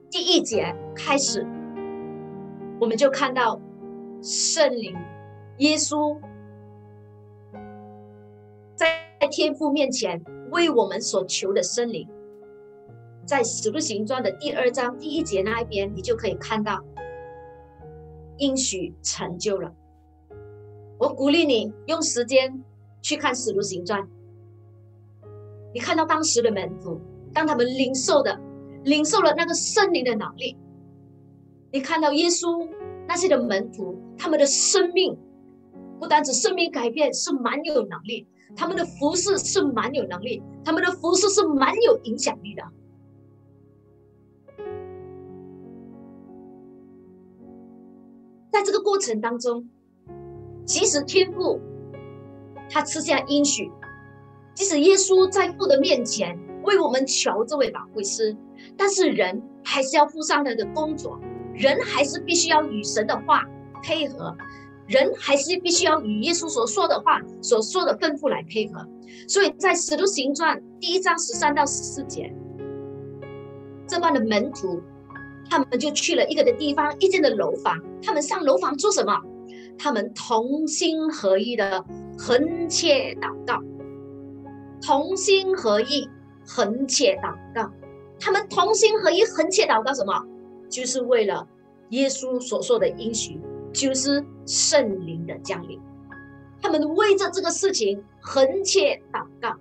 [0.09, 1.45] 第一节开始，
[2.79, 3.59] 我们就看到
[4.21, 4.95] 圣灵
[5.57, 6.17] 耶稣
[8.75, 8.87] 在
[9.29, 12.07] 天赋面前为我们所求的圣灵，
[13.25, 16.83] 在《使徒行传》的第二章第一节那一边，你就可以看到。
[18.37, 19.71] 应许成就了，
[20.97, 22.63] 我鼓励你用时间
[22.99, 24.01] 去看《使徒行传》。
[25.73, 26.99] 你看到当时的门徒，
[27.33, 28.39] 当他们领受的、
[28.83, 30.57] 领受了那个圣灵的能力，
[31.71, 32.67] 你看到耶稣
[33.07, 35.17] 那些的门徒，他们的生命
[35.99, 42.63] 不单指生命改变，是蛮有能力；他们的服饰是蛮有能力，他们的服饰是蛮有影响力的。
[48.51, 49.69] 在这个过程当中，
[50.65, 51.61] 即使天父
[52.69, 53.71] 他赐下应许，
[54.53, 58.35] 即使耶稣在父的面前为我们求这位宝贵师，
[58.77, 61.19] 但是人还是要负上他的工作，
[61.53, 63.43] 人还是必须要与神的话
[63.81, 64.35] 配合，
[64.87, 68.87] 人还是必须要与耶稣所说的话所说的吩咐来配合。
[69.27, 72.33] 所以在使徒行传第一章十三到十四节，
[73.87, 74.81] 这帮的门徒。
[75.49, 77.77] 他们就去了一个的地方，一间的楼房。
[78.01, 79.21] 他们上楼房做什么？
[79.77, 81.83] 他们同心合一的
[82.17, 83.61] 横切祷告，
[84.81, 86.09] 同心合意
[86.45, 87.71] 横切祷告。
[88.19, 90.13] 他们同心合意横切祷告什么？
[90.69, 91.47] 就是为了
[91.89, 93.39] 耶稣所说的应许，
[93.73, 95.79] 就是圣灵的降临。
[96.61, 99.55] 他们为着这个事情横切祷告。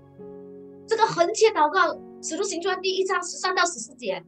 [0.86, 4.22] 这个横切祷告，《使徒行传》第一章十三到十四节。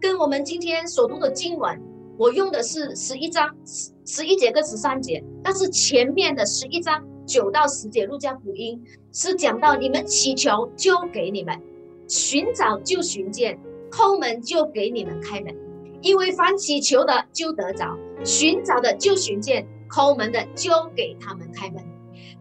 [0.00, 1.80] 跟我们今天所读的经文，
[2.18, 8.82] 我用的是十一章十十一节跟十三节，但是前面的十一章九到十节路加福音
[9.12, 11.60] 是讲到你们祈求就给你们，
[12.08, 13.58] 寻找就寻见，
[13.90, 15.54] 叩门就给你们开门，
[16.02, 21.82] 因为凡祈求的就得着，寻找的就寻见，叩门的就给他们开门。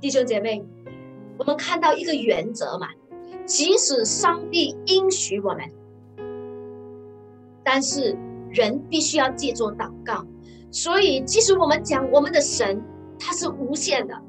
[0.01, 0.63] 弟兄姐妹，
[1.37, 2.89] 我们看到一个原则嘛，
[3.45, 5.61] 即使上帝应许我们，
[7.63, 8.17] 但是
[8.49, 10.25] 人必须要借助祷告。
[10.71, 12.83] 所以，即使我们讲我们的神
[13.19, 14.19] 他是无限的，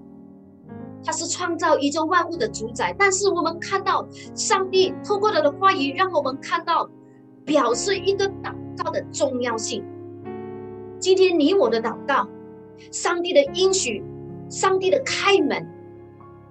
[1.04, 6.88] 他是创造宇宙万物的主宰，但是我们看到上帝透过他的话语，让我们看到
[7.44, 9.84] 表示一个祷告的重要性。
[10.98, 12.26] 今天你我的祷告，
[12.90, 14.02] 上帝的应许，
[14.48, 15.68] 上帝的开门，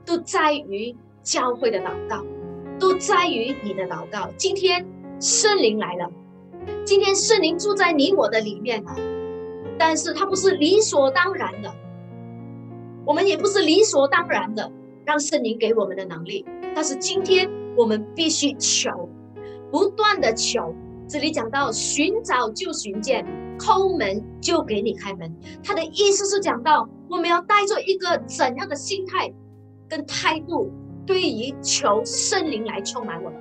[0.06, 2.24] 都在于教会的祷告，
[2.80, 4.30] 都在于你的祷告。
[4.38, 4.86] 今天
[5.20, 6.12] 圣灵来了，
[6.86, 8.96] 今天圣灵住在你我的里面了。
[9.80, 11.74] 但是它不是理所当然的，
[13.06, 14.72] 我们也不是理所当然的
[15.06, 16.46] 让圣灵给我们的能力。
[16.74, 19.10] 但是今天我们必须求，
[19.72, 20.74] 不断的求。
[21.08, 23.26] 这里讲到寻找就寻见，
[23.60, 25.36] 抠门就给你开门。
[25.62, 29.32] 他的意思是讲到我们要带着一个怎样的心态
[29.90, 30.72] 跟态度，
[31.06, 33.40] 对于求圣灵来充满我们。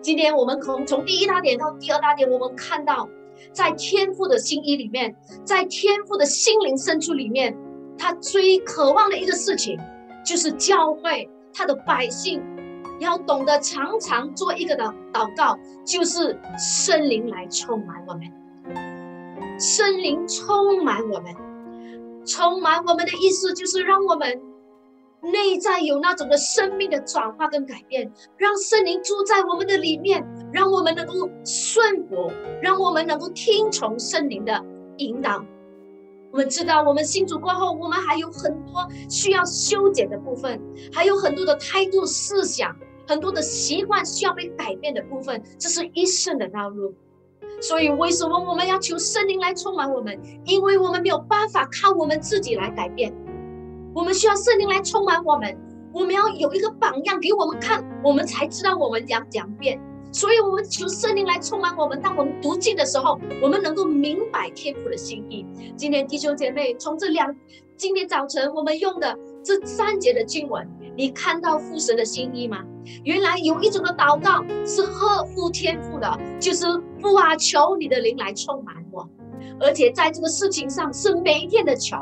[0.00, 3.08] 今天我们从从第一大点到第二大点，我们看到。
[3.52, 7.54] 在天父的心意里面，在天父的心灵深处里面，
[7.98, 9.78] 他最渴望的一个事情，
[10.24, 12.42] 就是教会他的百姓
[13.00, 21.34] 要懂得常常做一个的祷告，就是圣灵来充满我们，圣灵充满我们，
[22.26, 24.40] 充满我们的意思就是让我们。
[25.32, 32.30] 内在有那种的生命的转化跟改变，让圣灵住在我们的里面，让我们能够顺服，
[32.60, 34.62] 让我们能够听从圣灵的
[34.98, 35.42] 引导。
[36.34, 40.60] 我们知道，我们信主过后，我们还有很多需要修剪的部分，
[40.92, 42.74] 还有很多的态度、思想、
[43.06, 46.92] 很多的习惯需要被改变的部分，这是一生的道路。
[47.60, 50.20] 所以，为什么我们要求圣灵来充满我们？
[50.44, 53.14] 因为我们没有办法靠我们自己来改变。
[53.94, 55.56] 我们需要圣灵来充满我们，
[55.92, 59.80] 我们要有一个榜样给我们看，我们才知道我们怎样变。
[60.14, 62.00] 所以，我们求圣灵来充满我们。
[62.00, 65.44] 当我们读经的时候，我们能够明白天父的心意。
[65.76, 67.34] 今天弟兄姐妹，从这两，
[67.76, 72.62] 今天早晨我们用的这三节的经文，你看到父神的心意吗？
[73.02, 76.64] 原来有一种的祷告是呵护天父的，就是
[77.00, 79.08] 父啊，求你的灵来充满我，
[79.58, 81.96] 而且在这个事情上是每一天的求。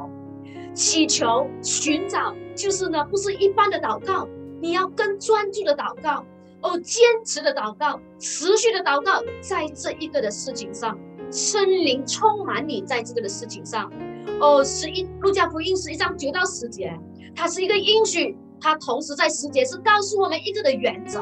[0.74, 4.28] 祈求、寻找，就是呢，不是一般的祷告，
[4.60, 6.24] 你要更专注的祷告，
[6.62, 10.98] 哦，坚持的祷告，持续的祷告，在这一个的事情上，
[11.30, 13.92] 圣灵充满你，在这个的事情上，
[14.40, 16.96] 哦，十一路加福音十一章九到十节，
[17.34, 21.20] 它是一个应许，它同时在十节是告诉我们一个的原则，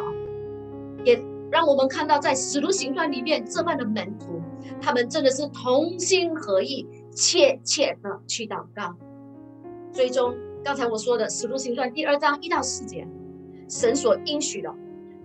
[1.05, 4.43] 也让我们看到在使徒行传里面这般的门徒，
[4.81, 8.95] 他们真的是同心合意，切切的去祷告。
[9.91, 13.09] 最终，刚才我说的《使徒行传》第二章一到四节，
[13.69, 14.73] 神所应许的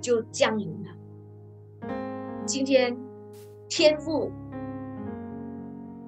[0.05, 1.89] 就降临了。
[2.45, 2.95] 今天，
[3.67, 4.31] 天父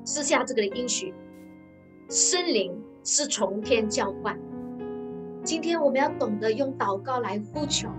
[0.04, 1.12] 赐下这个的应许，
[2.08, 4.38] 圣灵是从天浇灌。
[5.44, 7.90] 今天我们要懂得用祷告来呼求，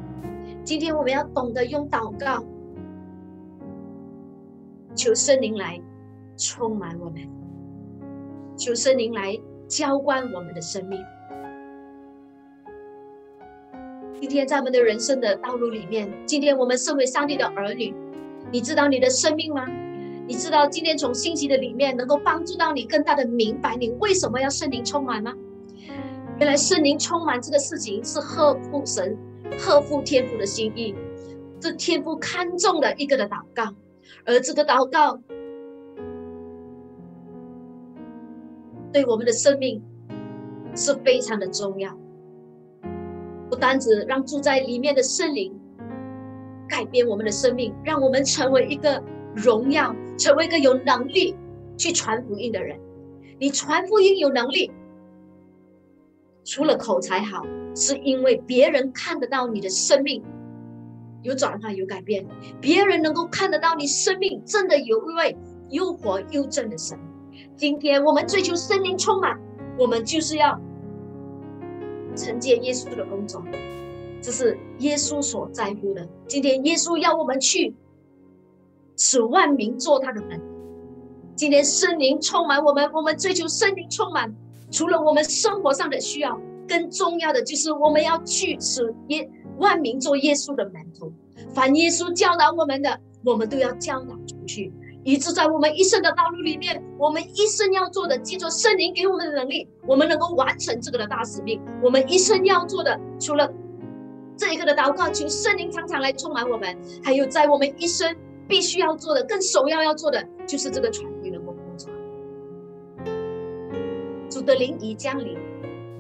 [0.63, 2.45] 今天我们要懂得用祷告
[4.95, 5.83] 求圣灵来
[6.37, 7.29] 充满我们，
[8.57, 9.37] 求圣灵来。
[9.69, 10.99] 浇灌我们的生命。
[14.21, 17.95] 今天在我们的人生的道路里面，今天我们身为上帝的儿女，
[18.51, 19.65] 你知道你的生命吗？
[20.27, 25.33] 你知道今天从信息的里面能够帮助到你更大的明白你为什么要圣灵充满吗？
[26.39, 29.17] 原来圣灵充满这个事情是合乎神、
[29.59, 30.95] 合乎天父的心意，
[31.61, 33.73] 这天父看重的一个的祷告，
[34.25, 35.21] 而这个祷告。
[38.93, 39.83] 对我们的生命
[40.75, 41.97] 是非常的重要，
[43.49, 45.59] 不单只让住在里面的圣灵
[46.69, 49.03] 改变我们的生命，让我们成为一个
[49.35, 51.35] 荣耀、成为一个有能力
[51.77, 52.79] 去传福音的人。
[53.39, 54.71] 你传福音有能力，
[56.45, 57.43] 除了口才好，
[57.75, 60.23] 是因为别人看得到你的生命
[61.23, 62.27] 有转化、有改变，
[62.61, 65.37] 别人能够看得到你生命真的有一位
[65.71, 66.99] 又活又正的神。
[67.57, 69.39] 今天我们追求圣灵充满，
[69.79, 70.61] 我们就是要
[72.19, 73.43] 承接耶稣的工作，
[74.21, 76.07] 这是耶稣所在乎的。
[76.27, 77.75] 今天耶稣要我们去
[78.97, 80.41] 使万民做他的门，
[81.37, 84.35] 今天圣灵充满我们，我们追求圣灵充满。
[84.71, 91.11] 除了我们生活上的需要，更重要的就是我们要去使耶万民做耶稣的门徒。
[91.55, 94.73] 凡耶稣教导我们的，我们都要教导出去。
[95.09, 101.59] 以致在我们一生的道路里面，我们一生要做的，记住圣灵给我们的能力，我们能够完成这个的大使命。
[101.83, 103.51] 我们一生要做的，除了
[104.37, 108.15] 这一个的祷告，求圣灵常常来充满我们，还有在我们一生
[108.47, 111.91] 必须要做的，更首要要做的，就是这个传福的工作。
[114.29, 115.39] 主的灵已降临。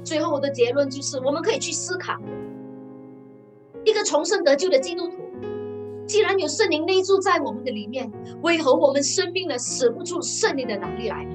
[0.04, 2.12] 最后我的结论就是，我们可以去思考，
[3.84, 5.27] 一个重生得救的基督徒。
[6.08, 11.30] 既然有圣灵内住在我们的里面，为何我们生病了使不出圣灵的能力来呢？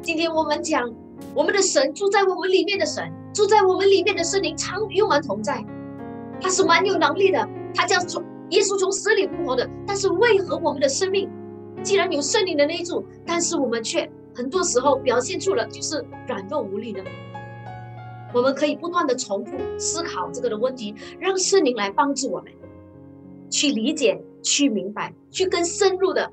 [0.00, 0.90] 今天我们讲，
[1.34, 5.62] 我们的神住在我们里面的神，住在我们里面的圣灵常与我们同在，
[6.40, 9.68] 他是蛮有能力的，他将从耶稣从死里复活的。
[9.86, 11.30] 但是为何我们的生命，
[11.82, 17.04] 既然有圣灵的内住，但是我们却很多时候表现出了就是软弱无力呢？
[18.32, 22.50] 我们可以不断的重复思考这个的问题，让圣灵来帮助我们。
[23.52, 26.32] 去理解、去明白、去更深入的，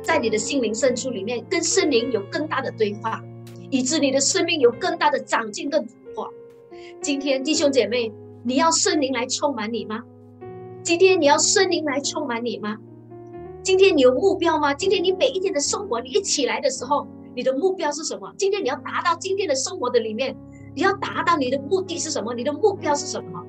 [0.00, 3.20] 在你的心灵深处里面，跟圣灵有更大的对话，
[3.68, 6.32] 以致你的生命有更大的长进、更突破。
[7.00, 8.12] 今天弟兄姐妹，
[8.44, 10.04] 你要圣灵来充满你吗？
[10.84, 12.78] 今天你要圣灵来充满你吗？
[13.64, 14.72] 今天你有目标吗？
[14.72, 18.32] 今天你每一天的生活，你一起来的时候，你的目标是什么？
[18.38, 20.36] 今天你要达到今天的生活的里面，
[20.72, 22.32] 你要达到你的目的是什么？
[22.32, 23.44] 你的目标是什么？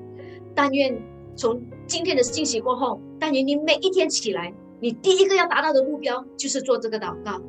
[0.56, 1.00] 但愿
[1.36, 1.62] 从。
[1.86, 7.40] 今天的信息过后，但愿你每一天起来，你第一个要达到的目标就是做这个祷告。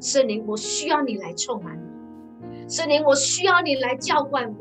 [0.00, 2.68] 圣灵，我需要你来充满我。
[2.68, 4.56] 圣灵，我需要你来教灌我。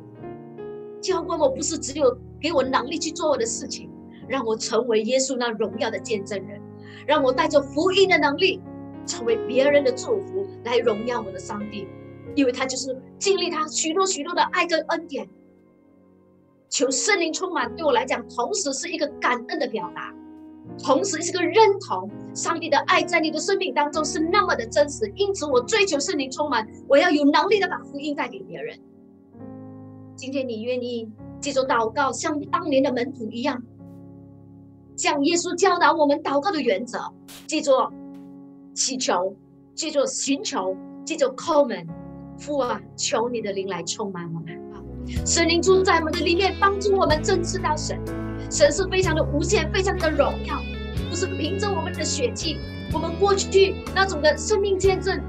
[1.02, 3.90] 教灌我不是只有给我能力去做我的事情，
[4.28, 6.62] 让我成为耶稣那荣耀的见证人，
[7.06, 8.62] 让我带着福音的能力，
[9.06, 11.88] 成为别人的祝福，来荣耀我的上帝，
[12.36, 15.28] 因为他就是经历他许多许多的爱跟恩典。
[16.70, 20.14] 求圣灵充满，对我来讲，同时是一个感恩的表达，
[20.84, 25.12] 同时是个认同上帝的爱在你的生命当中是那么的真实。
[25.16, 28.78] 因此，我追求圣灵充满，我要有能力的把福音带给别人。
[30.16, 31.10] 今天你愿意
[31.40, 33.62] 接受祷告，像当年的门徒一样，
[34.98, 37.00] 像耶稣教导我们祷告的原则，
[37.48, 37.72] 记住
[38.74, 39.36] 祈求，
[39.74, 41.88] 记住寻求，记住叩门，
[42.38, 44.65] 父啊，求你的灵来充满我们。
[45.26, 48.00] 神灵住在我们的里面，帮助我们真知道神。
[48.50, 50.62] 神是非常的无限，非常的荣耀，
[51.10, 52.58] 不是凭着我们的血气，
[52.94, 55.20] 我们过去那种的生命见证，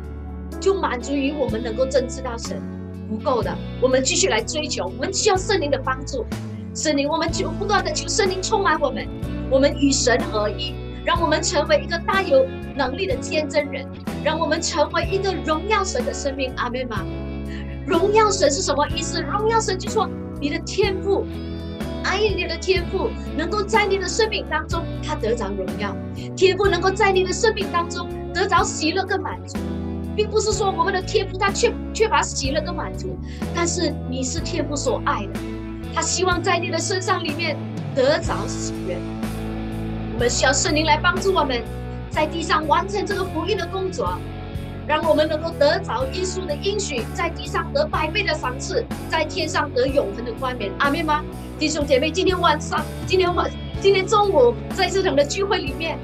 [0.60, 2.60] 就满足于我们能够真知道神，
[3.08, 3.56] 不够的。
[3.80, 6.24] 我们继续来追求，我们需要圣灵的帮助。
[6.74, 9.08] 圣灵，我们就不断的求圣灵充满我们，
[9.50, 10.74] 我们与神合一，
[11.04, 12.46] 让我们成为一个大有
[12.76, 13.88] 能力的见证人，
[14.22, 16.52] 让我们成为一个荣耀神的生命。
[16.56, 17.02] 阿门吗？
[17.86, 19.22] 荣耀神是什么意思？
[19.22, 20.08] 荣耀神就说
[20.40, 21.24] 你的天赋，
[22.02, 25.96] 爱你的天赋能够在你的生命当中，他得着荣耀。
[26.34, 29.56] 天赋能够在你的生命当中得着喜乐跟满足，
[30.16, 33.16] 并不是说我们的天赋他缺缺乏喜乐跟满足，
[33.54, 35.40] 但是你是天赋所爱的，
[35.94, 37.56] 他希望在你的身上里面
[37.94, 38.98] 得着喜悦。
[40.14, 41.62] 我们需要圣灵来帮助我们，
[42.10, 44.18] 在地上完成这个福音的工作。
[44.86, 50.70] 让我们能够得着耶稣的应许，在地上得百倍的赏赐，在天上得永恒的冠冕。
[50.78, 51.24] 阿门吗？
[51.58, 55.98] 弟兄姐妹，今天晚上、今天晚、今天中午，在这场的聚会里面，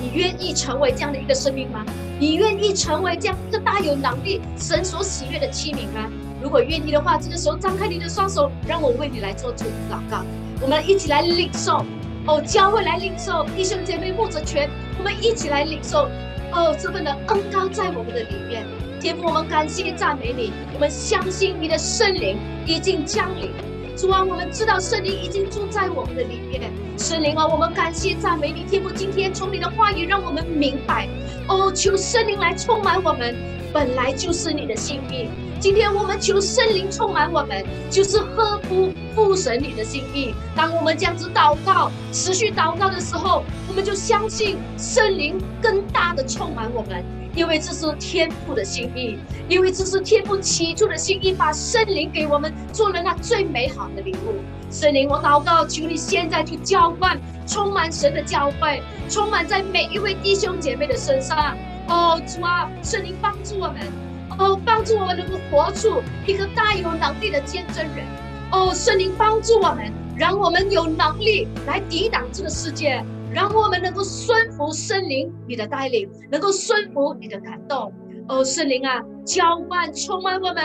[0.00, 1.84] 你愿意成为这样的一个生命吗？
[2.20, 6.08] 你愿意成为这样一个大有能力、神所喜悦的器皿吗？
[6.40, 10.24] 如果愿意的话，这个时候张开你的双手，让我为你来做主祷告。
[10.60, 11.84] 我们一起来领受
[12.26, 16.08] 哦，教会来领受，弟兄姐妹牧者权，我们一起来领受。
[16.54, 18.64] 哦，这份的恩高在我们的里面，
[19.00, 23.50] 天父，我们感谢赞美你，我们相信你的圣灵已经降临。
[23.96, 26.70] 主啊，我们知道圣灵已经住在我们的里面。
[26.96, 31.08] 圣灵啊，我们感谢赞美你，天父，今天从你的话语让我们明白，
[31.48, 33.34] 哦，求圣灵来充满我们，
[33.72, 35.28] 本来就是你的幸运。
[35.60, 40.34] 今天我们求圣灵充满我们，就是合乎父神你的心意。
[40.54, 47.02] 当我们这样子祷告、持续祷告的时候，我们就相信圣灵更大的充满我们，
[47.34, 54.34] 因为这是天父的心意，因为这是天父起初的心意，把圣灵给我们做了那最美好的礼物。
[54.70, 61.56] 圣灵，我祷告，求你现在去浇灌，充满神的教会，充满在每一位弟兄姐妹的身上。
[61.86, 63.76] 哦，主啊，圣灵帮助我们。
[64.38, 68.04] 哦，帮助我们能够活出一个大有能力的见证人。
[68.52, 77.92] 哦，圣灵帮助我们，让我们有能力来抵挡这个世界，让我们能够顺服圣灵你的带领，能够顺服你的感动。
[78.28, 80.56] 哦，圣灵啊，浇灌充满我们，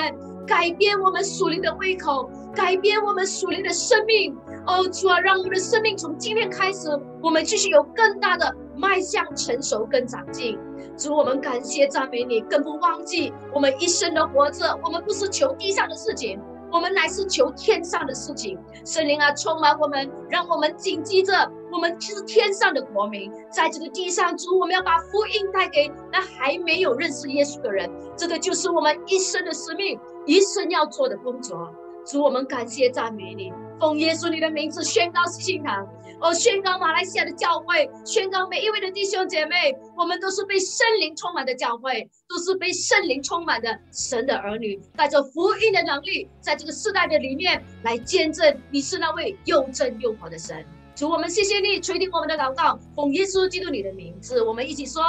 [0.46, 4.36] 改变我们属灵的胃口，改变我们属灵的生命。
[4.68, 6.90] 哦，主啊，让我们的生命从今天开始，
[7.22, 10.58] 我们继续有更大的迈向成熟跟长进。
[10.98, 16.40] 主，我们感谢赞美你，更不忘记我们一生的活着，我们不是求地上的事情。
[16.72, 18.56] 我们乃是求天上的事情，
[18.86, 21.34] 圣灵啊，充满我们，让我们谨记着，
[21.72, 31.68] 我们是天上的国民，在这个地上，主，我们要把福音带给那还没有认识耶稣的人，这个就是我们一生的使命，一生要做的工作。
[32.06, 35.88] 主，我们感谢赞美你，奉耶稣你的名字宣告信堂。
[36.22, 50.66] 哦，宣告马来西亚的教会，宣告每一位的弟兄姐妹，我们都是被圣灵充满的教会，都是被圣灵充满的神的儿女，带着福音的能力，在这个世代的里面来见证你是那位又真又活的神。
[50.94, 55.02] 主，我们谢谢你垂听我们的祷告，奉耶稣基督你的名字，我们一起说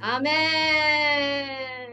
[0.00, 1.85] 阿门。